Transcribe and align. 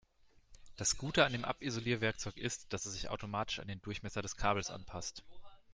Das 0.77 0.97
Gute 0.97 1.25
an 1.25 1.31
dem 1.31 1.45
Abisolierwerkzeug 1.45 2.35
ist, 2.35 2.73
dass 2.73 2.87
es 2.87 2.93
sich 2.93 3.09
automatisch 3.09 3.59
an 3.59 3.67
den 3.67 3.83
Durchmesser 3.83 4.23
des 4.23 4.35
Kabels 4.35 4.71
anpasst. 4.71 5.23